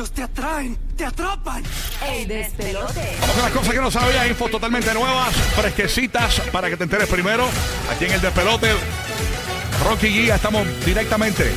[0.00, 1.62] Ellos te atraen, te atrapan.
[2.10, 3.18] El despelote.
[3.20, 7.06] Vamos a las cosas que no sabías, infos totalmente nuevas, fresquecitas, para que te enteres
[7.06, 7.46] primero.
[7.90, 8.68] Aquí en el despelote,
[9.84, 11.52] Rocky y Giga, estamos directamente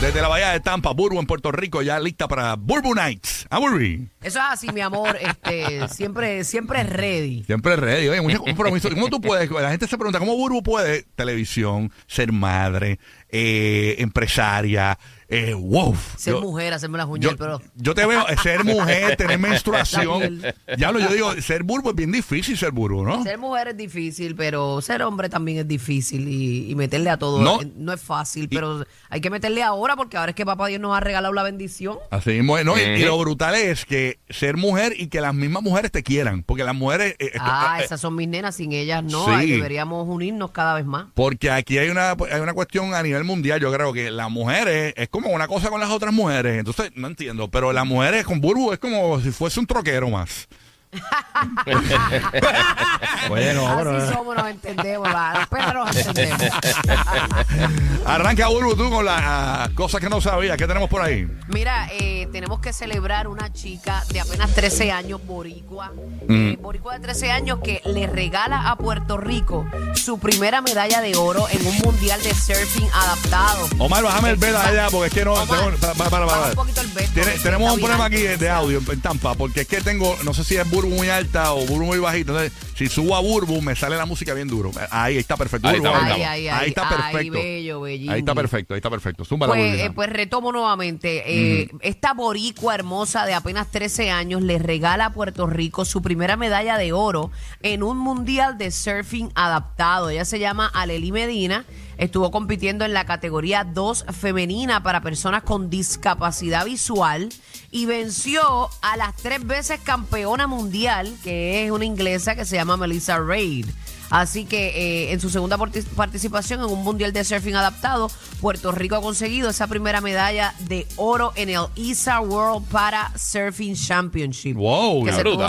[0.00, 3.46] desde la bahía de Tampa, Burbu en Puerto Rico, ya lista para Burbu Nights.
[3.50, 4.06] ¿Ah, Burbu?
[4.22, 5.18] Eso es así, mi amor.
[5.20, 7.42] Este, siempre, siempre ready.
[7.42, 8.88] Siempre ready, oye, mucho compromiso.
[8.90, 9.50] ¿Cómo tú puedes?
[9.50, 13.00] La gente se pregunta, ¿cómo Burbu puede televisión, ser madre,
[13.30, 14.98] eh, empresaria,
[15.30, 15.94] eh, wow?
[16.16, 17.60] Ser Yo- mujer, hacerme las uñas, Yo, pero.
[17.74, 19.38] yo te veo eh, ser mujer, tener
[19.78, 20.40] menstruación.
[20.78, 23.22] Ya lo yo digo, ser burbu es bien difícil ser burbu, ¿no?
[23.22, 27.42] Ser mujer es difícil, pero ser hombre también es difícil y, y meterle a todo
[27.42, 27.60] No.
[27.60, 30.80] eh, no, es fácil, pero hay que meterle ahora porque ahora es que papá Dios
[30.80, 31.98] nos ha regalado la bendición.
[32.10, 32.78] Así mismo es, ¿no?
[32.78, 36.42] Y- y, lo brutal es que ser mujer y que las mismas mujeres te quieran,
[36.42, 37.12] porque las mujeres...
[37.18, 39.50] eh, esto- Ah, eh, esas son mis nenas, sin ellas no, Sí.
[39.52, 41.06] Deberíamos unirnos cada vez más.
[41.14, 44.94] Porque aquí hay una, hay una cuestión a nivel mundial, yo creo que las mujeres
[44.96, 48.40] es como una cosa con las otras mujeres, entonces no entiendo, pero las mujeres con
[48.40, 50.48] Burbu es como si fuese un troquero más.
[53.28, 55.08] bueno, Así somos, nos entendemos,
[55.50, 56.40] pero nos entendemos.
[58.06, 61.28] Arranca Burbu tú con las ah, cosas que no sabías, ¿qué tenemos por ahí?
[61.48, 65.92] Mira, eh, tenemos que celebrar una chica de apenas 13 años, boricua.
[66.26, 66.48] Mm.
[66.52, 71.16] eh, boricua de 13 años que le regala a Puerto Rico su primera medalla de
[71.16, 73.66] oro en un mundial de surfing adaptado.
[73.78, 75.34] Omar, bájame el beta allá porque es que no...
[75.34, 76.50] Omar, tengo- para, para, para, baja para.
[76.50, 79.00] un poquito el beta, Tiene- porque tenemos un problema aquí de, de audio en, en
[79.00, 81.98] Tampa porque es que tengo, no sé si es Burbu muy alta o Burbu muy
[81.98, 82.30] bajita.
[82.32, 84.70] Entonces, si subo a Burbu, me sale la música bien duro.
[84.90, 85.66] Ahí está perfecto.
[85.68, 87.32] Ahí Burbu, está, Ay, ay, ay, ay, perfecto.
[87.32, 89.24] bello, ahí está perfecto, ahí está perfecto.
[89.24, 89.84] Zumba la Pues, Burbu.
[89.84, 91.22] eh, pues retomo nuevamente.
[91.62, 96.36] Eh, Esta boricua hermosa de apenas 13 años le regala a Puerto Rico su primera
[96.36, 97.30] medalla de oro
[97.62, 100.10] en un mundial de surfing adaptado.
[100.10, 101.64] Ella se llama Aleli Medina.
[101.98, 107.28] Estuvo compitiendo en la categoría 2 femenina para personas con discapacidad visual
[107.72, 112.76] y venció a las tres veces campeona mundial, que es una inglesa que se llama
[112.76, 113.66] Melissa Reid.
[114.10, 114.68] Así que
[115.08, 118.10] eh, en su segunda parti- participación en un mundial de surfing adaptado,
[118.40, 123.74] Puerto Rico ha conseguido esa primera medalla de oro en el ISA World Para Surfing
[123.74, 124.56] Championship.
[124.56, 125.42] Wow, que se estuvo,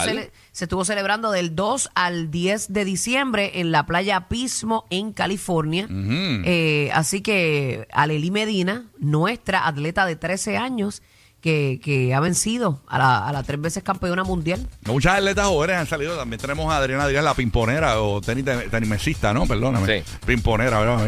[0.52, 5.88] se estuvo celebrando del 2 al 10 de diciembre en la playa Pismo en California.
[5.90, 11.02] Eh, así que Aleli Medina, nuestra atleta de 13 años,
[11.42, 14.68] que, que ha vencido a la, a la tres veces campeona mundial.
[14.86, 16.18] Muchas atletas jóvenes han salido.
[16.18, 19.46] También tenemos a Adriana Díaz, la pimponera o tenis, tenismesista, ¿no?
[19.48, 20.00] Perdóname.
[20.04, 20.18] Sí.
[20.26, 21.06] Pimponera, ¿verdad?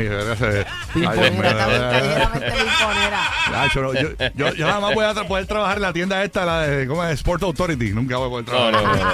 [0.94, 3.22] Pimponera, pimponera.
[3.52, 6.24] Nacho, no, yo, yo, yo nada más voy a tra- poder trabajar en la tienda
[6.24, 7.12] esta, la de, ¿cómo es?
[7.20, 7.92] Sport Authority.
[7.92, 8.72] Nunca voy a poder trabajar.
[8.74, 8.96] no, no.
[8.96, 9.12] no.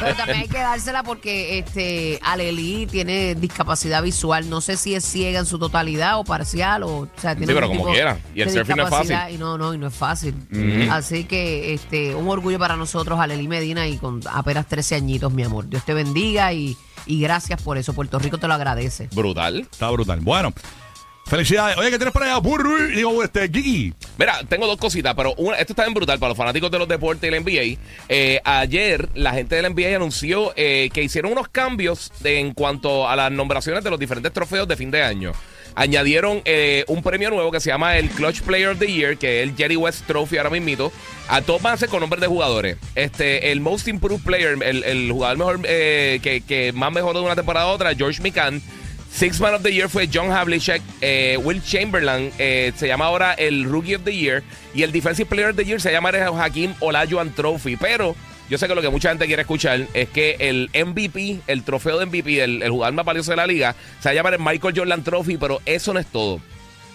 [0.00, 4.48] Pero también hay que dársela porque este Aleli tiene discapacidad visual.
[4.48, 7.54] No sé si es ciega en su totalidad o parcial o, o sea, tiene Sí,
[7.54, 8.18] pero como tipo quiera.
[8.34, 9.16] Y el surfing no es fácil.
[9.30, 10.33] Y no, no, y no es fácil.
[10.90, 15.42] Así que este un orgullo para nosotros, Aleli Medina, y con apenas 13 añitos, mi
[15.42, 15.68] amor.
[15.68, 17.92] Dios te bendiga y, y gracias por eso.
[17.92, 19.08] Puerto Rico te lo agradece.
[19.14, 19.60] Brutal.
[19.70, 20.20] Está brutal.
[20.20, 20.52] Bueno,
[21.26, 21.76] felicidades.
[21.76, 22.38] Oye, ¿qué tienes para allá?
[22.38, 22.76] Burru?
[22.88, 23.92] Digo, este, Gigi.
[24.18, 26.88] Mira, tengo dos cositas, pero una, esto está bien brutal para los fanáticos de los
[26.88, 27.80] deportes y la NBA.
[28.08, 33.08] Eh, ayer la gente de la NBA anunció eh, que hicieron unos cambios en cuanto
[33.08, 35.32] a las nombraciones de los diferentes trofeos de fin de año.
[35.76, 39.42] Añadieron eh, un premio nuevo que se llama el Clutch Player of the Year, que
[39.42, 40.92] es el Jerry West Trophy ahora mismito.
[41.28, 42.76] A a ser con nombres de jugadores.
[42.94, 47.66] Este, el Most Improved Player, el, jugador mejor eh, que, más mejoró de una temporada
[47.66, 48.62] a otra, George Mikan.
[49.14, 50.82] Six Man of the Year fue John Havlicek.
[51.00, 54.42] Eh, Will Chamberlain eh, se llama ahora el Rookie of the Year.
[54.74, 57.76] Y el Defensive Player of the Year se llama Hakim Olajuwon Trophy.
[57.76, 58.16] Pero
[58.50, 62.00] yo sé que lo que mucha gente quiere escuchar es que el MVP, el trofeo
[62.00, 64.40] de MVP, el, el jugador más valioso de la liga, se va a llamar el
[64.40, 65.36] Michael Jordan Trophy.
[65.36, 66.40] Pero eso no es todo.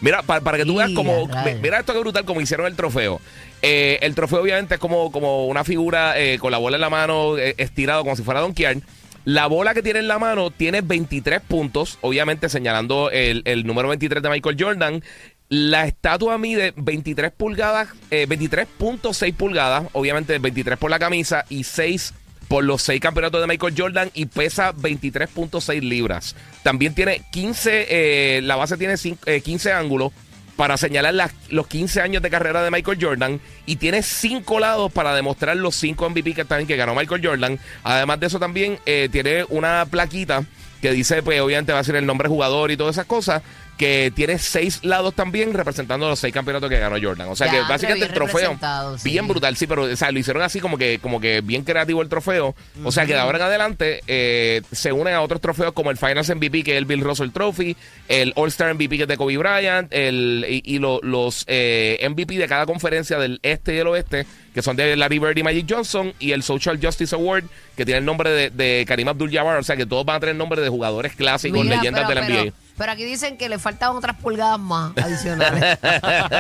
[0.02, 1.26] Mira, para, para que tú veas como.
[1.62, 3.22] Mira esto que brutal como hicieron el trofeo.
[3.62, 6.90] Eh, el trofeo, obviamente, es como, como una figura eh, con la bola en la
[6.90, 8.84] mano, eh, estirado como si fuera Don Kian.
[9.25, 14.24] La bola que tiene en la mano tiene 23 puntos, obviamente señalando el, número 23
[14.24, 15.04] de Michael Jordan.
[15.50, 22.13] La estatua mide 23 pulgadas, eh, 23.6 pulgadas, obviamente 23 por la camisa y 6
[22.48, 26.36] por los 6 campeonatos de Michael Jordan y pesa 23.6 libras.
[26.63, 30.12] También tiene 15, eh, la base tiene cin- eh, 15 ángulos
[30.60, 35.16] para señalar los 15 años de carrera de Michael Jordan y tiene cinco lados para
[35.16, 37.58] demostrar los cinco MVP que, también que ganó Michael Jordan.
[37.82, 40.44] Además de eso también eh, tiene una plaquita
[40.82, 43.42] que dice, pues obviamente va a ser el nombre jugador y todas esas cosas,
[43.80, 47.30] que tiene seis lados también representando los seis campeonatos que ganó Jordan.
[47.30, 48.60] O sea Ya, que básicamente el trofeo,
[48.98, 49.10] sí.
[49.10, 52.02] bien brutal, sí, pero o sea, lo hicieron así como que, como que bien creativo
[52.02, 52.56] el trofeo.
[52.84, 55.98] O sea que de ahora en adelante eh, se unen a otros trofeos como el
[55.98, 57.78] Finals MVP, que es el Bill Russell Trophy,
[58.10, 62.38] el All-Star MVP, que es de Kobe Bryant, el, y, y lo- los eh, MVP
[62.38, 65.66] de cada conferencia del este y del oeste, que son de Larry Bird y Magic
[65.69, 67.44] Johnson, y el Social Justice Award,
[67.75, 69.57] que tiene el nombre de, de Karim Abdul-Jabbar.
[69.57, 72.22] O sea que todos van a tener nombre de jugadores clásicos, Mira, leyendas pero, de
[72.22, 72.54] la pero- NBA.
[72.78, 75.78] pero aquí dicen que le faltan otras pulgadas más adicionales.
[75.81, 75.88] ¿Que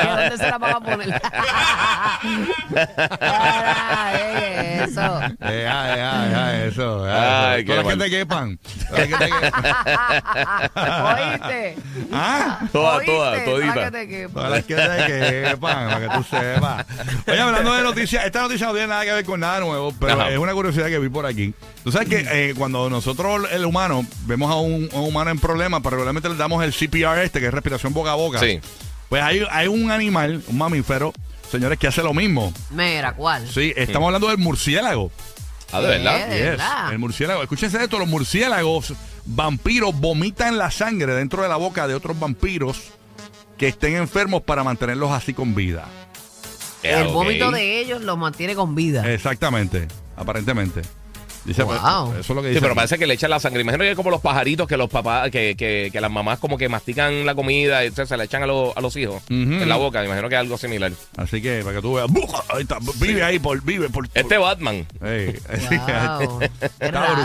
[0.07, 1.21] ¿Dónde se las van a poner?
[3.21, 5.01] Ah, eh, eso.
[5.41, 7.05] Eh, ah, eh, ah, ah, eso.
[7.05, 7.65] Ay, eso.
[7.65, 8.59] qué Todas que te quepan.
[8.89, 9.63] Todas que te quepan.
[11.05, 11.77] ¿Oíste?
[12.11, 13.11] Ah, Toda, ¿Oíste?
[13.11, 13.73] toda, todita.
[13.73, 14.33] Para que te quepa.
[14.33, 16.85] todas las que te quepan, para que tú sepas.
[17.27, 20.13] Oye, hablando de noticias, esta noticia no tiene nada que ver con nada nuevo, pero
[20.13, 20.29] Ajá.
[20.31, 21.53] es una curiosidad que vi por aquí.
[21.83, 25.39] Tú sabes que eh, cuando nosotros, el humano, vemos a un, a un humano en
[25.39, 28.39] problemas, pero realmente le damos el CPR este, que es respiración boca a boca.
[28.39, 28.59] Sí.
[29.09, 31.13] Pues hay, hay un animal, un mamífero,
[31.51, 32.53] señores, que hace lo mismo.
[32.69, 33.47] Mira, ¿cuál?
[33.49, 35.11] Sí, estamos hablando del murciélago.
[35.71, 36.27] Ah, de verdad.
[36.27, 36.91] ¿De Yes, verdad?
[36.91, 37.41] el murciélago.
[37.43, 38.93] Escúchense esto, los murciélagos
[39.25, 42.91] vampiros vomitan la sangre dentro de la boca de otros vampiros
[43.57, 45.85] que estén enfermos para mantenerlos así con vida.
[46.83, 47.13] El Ok.
[47.13, 49.11] vómito de ellos los mantiene con vida.
[49.11, 50.81] Exactamente, aparentemente.
[51.45, 52.11] Dice, pues, Wow.
[52.11, 52.59] eso es lo que Sí, dice.
[52.61, 52.75] pero aquí.
[52.75, 53.61] parece que le echan la sangre.
[53.61, 56.57] Imagino que es como los pajaritos que los papás, que, que, que las mamás como
[56.57, 59.77] que mastican la comida y se la echan a, los- a los hijos en la
[59.77, 60.03] boca.
[60.03, 60.91] Imagino que es algo similar.
[61.17, 62.43] Así que para que tú veas, ¡buja!
[62.49, 64.07] ahí está, vive ahí, por, vive por.
[64.13, 64.85] Este Batman.
[65.01, 65.39] Ey,
[65.79, 66.41] Wow.
[66.79, 67.15] Está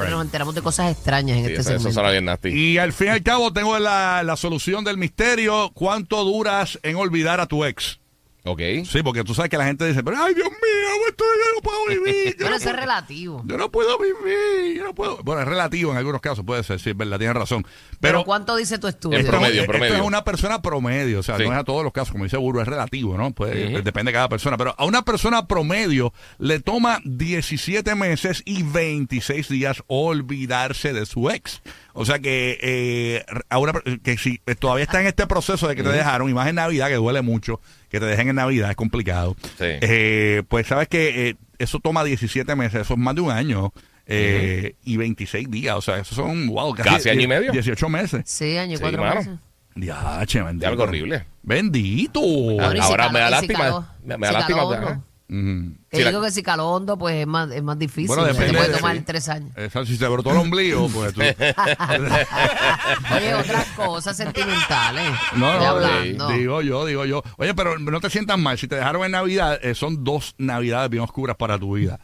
[0.00, 0.10] right.
[0.10, 2.20] Nos enteramos de cosas extrañas en Sí, este eso, eso segmento.
[2.22, 2.48] nasty.
[2.50, 5.70] Y al fin y al cabo tengo la, la solución del misterio.
[5.74, 7.98] ¿Cuánto duras en olvidar a tu ex?
[8.44, 8.60] Ok.
[8.90, 11.62] Sí, porque tú sabes que la gente dice, pero ay Dios mío, esto yo no
[11.62, 12.30] puedo vivir.
[12.32, 13.42] yo Bueno, no eso es puedo- relativo.
[13.46, 15.18] Yo no puedo vivir, yo no puedo.
[15.22, 17.62] Bueno, es relativo en algunos casos, puede ser, sí, es verdad, tienes razón.
[17.62, 19.16] Pero, Pero, ¿cuánto dice tu estudio?
[19.18, 19.92] En esto, promedio, es, promedio.
[19.94, 21.44] esto es una persona promedio, o sea, Sí.
[21.44, 23.30] no es a todos los casos, como dice Burro, es relativo, ¿no?
[23.32, 23.82] Puede- Ujú.
[23.84, 24.56] Depende de cada persona.
[24.56, 31.30] Pero a una persona promedio le toma 17 meses y 26 días olvidarse de su
[31.30, 31.62] ex.
[31.94, 33.72] O sea que, eh, a una,
[34.02, 36.88] que si todavía está en este proceso de que te dejaron, y más en Navidad,
[36.88, 37.60] que duele mucho,
[37.90, 39.36] que te dejen en Navidad, es complicado.
[39.58, 39.64] Sí.
[39.82, 43.72] Eh, pues sabes que eh, eso toma 17 meses, eso es más de un año.
[44.06, 47.52] eh, Y 26 días, o sea, eso son, wow, Casi año y medio.
[47.52, 48.22] 18 meses.
[48.26, 49.14] Sí, año y Sí, cuatro mano.
[49.16, 49.34] meses.
[49.74, 50.68] Diache, Es bendito.
[50.68, 51.24] algo horrible.
[51.42, 52.20] Bendito.
[52.60, 53.58] Ahora me da lástima.
[53.64, 54.58] caló- Me, da lástima.
[54.58, 55.72] caló Ujú.
[55.88, 58.06] Te Sí, la- digo que si caló hondo, pues es más, es más difícil.
[58.08, 59.02] Bueno, Te depende puede de- tomar sí.
[59.06, 59.50] tres años.
[59.56, 61.22] Exacto, si se brotó el ombligo, pues tú.
[63.16, 65.10] Oye, otras cosas sentimentales.
[65.36, 66.30] No, no, hablando.
[66.30, 67.22] eh, digo yo, digo yo.
[67.38, 68.58] Oye, pero no te sientas mal.
[68.58, 71.98] Si te dejaron en Navidad, eh, son dos Navidades bien oscuras para tu vida.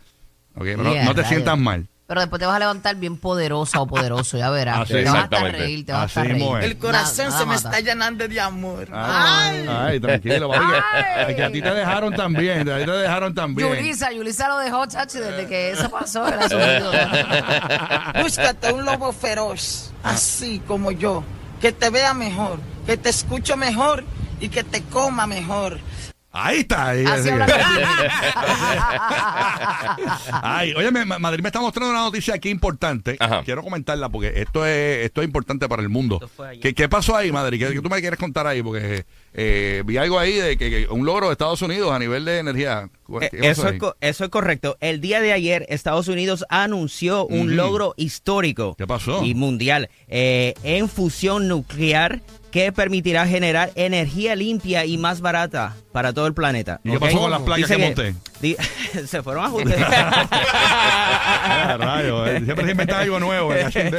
[0.58, 1.88] Pero no, Yeah, no te sientas mal.
[2.08, 4.78] Pero después te vas a levantar bien poderosa o poderoso, ya verás.
[4.80, 6.56] Así te vas a estar reír, te vas a estar reír.
[6.60, 6.64] es.
[6.64, 8.88] El corazón Nada- se me está llenando de amor.
[8.90, 10.82] Ay, ay, tranquilo, papi, que-
[11.26, 11.36] Ay.
[11.36, 13.68] que a ti te dejaron también, a ti te dejaron también.
[13.68, 16.24] Yulisa, Yulisa lo dejó, chacho, desde que eso pasó.
[16.24, 16.92] Ha subido.
[18.22, 21.22] Búscate un lobo feroz, así como yo,
[21.60, 24.02] que te vea mejor, que te escuche mejor
[24.40, 25.78] y que te coma mejor.
[26.30, 26.88] Ahí está.
[26.90, 27.30] ahí, Así
[30.42, 33.16] Ay, oye, Madrid me está mostrando una noticia aquí importante.
[33.18, 33.42] Ajá.
[33.44, 36.20] Quiero comentarla porque esto es, esto es importante para el mundo.
[36.60, 37.58] ¿Qué, qué pasó ahí, Madrid?
[37.66, 38.62] ¿Qué, qué tú me quieres contar ahí?
[38.62, 39.04] Porque
[39.34, 42.38] eh, vi algo ahí de que, que un logro de Estados Unidos a nivel de
[42.38, 42.88] energía.
[43.20, 44.76] ¿Qué Eh, Eso es, co- eso es correcto.
[44.80, 49.24] El día de ayer Estados Unidos anunció un logro histórico ¿Qué pasó?
[49.24, 52.20] y mundial eh, en fusión nuclear
[52.50, 56.80] que permitirá generar energía limpia y más barata para todo el planeta.
[56.84, 58.14] ¿Y qué pasó con las placas Dice que monté?
[59.06, 59.76] se fueron a juntar.
[61.80, 63.50] Ah, eh, siempre se inventa algo nuevo.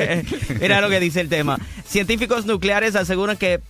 [0.60, 1.58] Mira lo que dice el tema.
[1.86, 3.62] Científicos nucleares aseguran que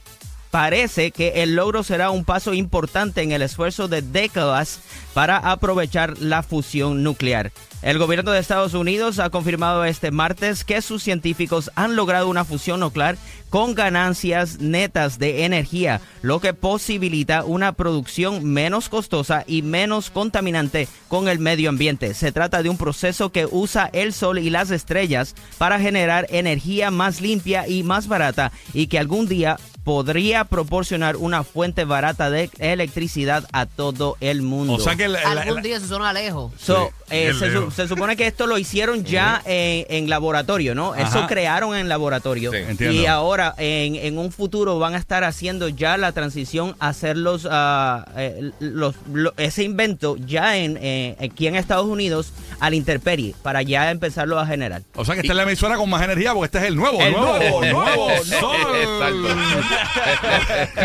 [0.52, 4.80] parece que el logro será un paso importante en el esfuerzo de décadas
[5.14, 7.52] para aprovechar la fusión nuclear.
[7.82, 12.44] El gobierno de Estados Unidos ha confirmado este martes que sus científicos han logrado una
[12.44, 13.18] fusión nuclear
[13.50, 20.90] con ganancias netas de energía, lo que posibilita una producción menos costosa y menos contaminante
[21.08, 22.14] con el medio ambiente.
[22.14, 26.92] Se trata de un proceso que usa el sol y las estrellas para generar energía
[26.92, 32.52] más limpia y más barata y que algún día podría proporcionar una fuente barata de
[32.60, 34.74] electricidad a todo el mundo.
[34.74, 36.52] O sea que la- la- Algún la- día se suena lejos.
[36.60, 37.69] So, Sí, eh, bien se, su- lejos.
[37.72, 40.96] Se supone que esto lo hicieron ya en, en laboratorio, ¿no?
[40.96, 42.52] Eso crearon en laboratorio.
[42.52, 42.58] Sí.
[42.58, 43.02] Entiendo.
[43.02, 47.18] Y ahora, en, en un futuro, van a estar haciendo ya la transición a hacer
[47.18, 52.76] los, eh, los, lo- ese invento ya en, eh, aquí en Estados Unidos a la
[52.76, 54.82] intemperie, para ya empezarlo a generar.
[54.96, 57.02] O sea que esta es la emisora con más energía porque este es el nuevo,
[57.02, 58.40] El nuevo, nuevo, nuevo Exacto.
[58.40, 58.76] sol.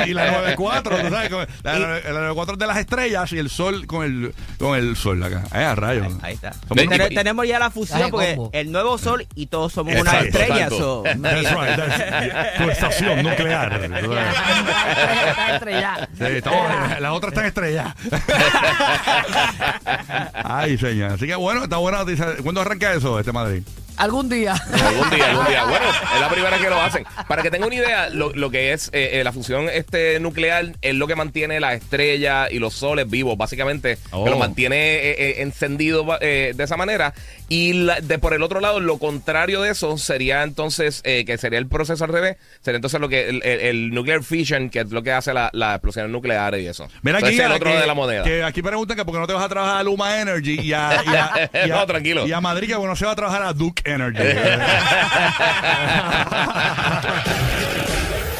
[0.06, 1.30] y la 94, tú sabes,
[1.62, 4.96] la, la- la 94 es de las estrellas y el sol con el, con el
[4.96, 5.44] sol acá.
[5.54, 6.12] Eh, a rayos.
[6.22, 6.52] Ahí está.
[6.74, 8.50] Tenemos ya la fusión porque combo.
[8.52, 10.68] el nuevo sol y todos somos Exacto, una estrella.
[10.70, 13.72] so- That's right, that's- tu estación nuclear.
[13.84, 16.08] Está estrellada.
[16.18, 17.94] Sí, estamos- las otras están estrelladas.
[20.44, 21.12] Ay, señor.
[21.12, 22.28] Así que bueno, está buena noticia.
[22.42, 23.62] ¿Cuándo arranca eso, este Madrid?
[23.96, 24.52] Algún día.
[24.54, 25.64] algún día, algún día.
[25.64, 27.04] Bueno, es la primera que lo hacen.
[27.28, 30.72] Para que tenga una idea, lo, lo que es eh, eh, la fusión este nuclear
[30.82, 34.24] es lo que mantiene las estrellas y los soles vivos, básicamente, Oh.
[34.24, 37.14] que los mantiene eh, eh, encendidos eh, de esa manera.
[37.48, 41.38] Y la- de por el otro lado, lo contrario de eso sería entonces, eh, que
[41.38, 44.80] sería el proceso al revés, sería entonces lo que el, el- el nuclear fission, que
[44.80, 46.88] es lo que hace la- las explosiones nucleares y eso.
[47.02, 48.22] Mira Entonces, aquí, es el otro que, de la moneda.
[48.24, 50.72] que aquí preguntan que por qué no te vas a trabajar a Luma Energy y
[50.72, 52.26] a, y a- y a- No, tranquilo.
[52.26, 54.22] y a Madrid que bueno se va a trabajar a Duke Energy.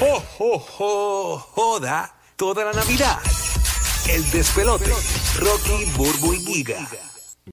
[0.01, 1.39] ¡Jo, jo, jo!
[1.55, 3.19] Joda toda la Navidad.
[4.09, 4.91] El despelote.
[5.39, 6.89] Rocky, Burbu y Giga.